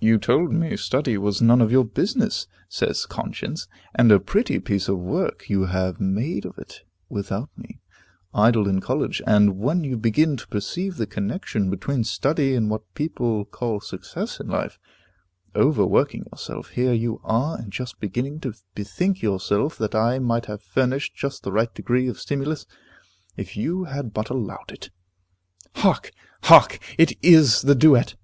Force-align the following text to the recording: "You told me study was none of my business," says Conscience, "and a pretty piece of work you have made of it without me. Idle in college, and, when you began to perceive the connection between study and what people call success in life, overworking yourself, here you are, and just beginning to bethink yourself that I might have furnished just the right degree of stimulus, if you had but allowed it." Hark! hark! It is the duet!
"You 0.00 0.16
told 0.16 0.50
me 0.50 0.78
study 0.78 1.18
was 1.18 1.42
none 1.42 1.60
of 1.60 1.70
my 1.72 1.82
business," 1.82 2.46
says 2.70 3.04
Conscience, 3.04 3.68
"and 3.94 4.10
a 4.10 4.18
pretty 4.18 4.58
piece 4.58 4.88
of 4.88 4.98
work 4.98 5.50
you 5.50 5.66
have 5.66 6.00
made 6.00 6.46
of 6.46 6.56
it 6.56 6.80
without 7.10 7.50
me. 7.54 7.82
Idle 8.32 8.66
in 8.66 8.80
college, 8.80 9.20
and, 9.26 9.58
when 9.58 9.84
you 9.84 9.98
began 9.98 10.38
to 10.38 10.48
perceive 10.48 10.96
the 10.96 11.06
connection 11.06 11.68
between 11.68 12.02
study 12.02 12.54
and 12.54 12.70
what 12.70 12.94
people 12.94 13.44
call 13.44 13.82
success 13.82 14.40
in 14.40 14.48
life, 14.48 14.78
overworking 15.54 16.24
yourself, 16.32 16.70
here 16.70 16.94
you 16.94 17.20
are, 17.22 17.58
and 17.58 17.70
just 17.70 18.00
beginning 18.00 18.40
to 18.40 18.54
bethink 18.74 19.20
yourself 19.20 19.76
that 19.76 19.94
I 19.94 20.18
might 20.18 20.46
have 20.46 20.62
furnished 20.62 21.14
just 21.14 21.42
the 21.42 21.52
right 21.52 21.74
degree 21.74 22.08
of 22.08 22.18
stimulus, 22.18 22.64
if 23.36 23.54
you 23.54 23.84
had 23.84 24.14
but 24.14 24.30
allowed 24.30 24.72
it." 24.72 24.88
Hark! 25.74 26.10
hark! 26.44 26.78
It 26.96 27.18
is 27.22 27.60
the 27.60 27.74
duet! 27.74 28.14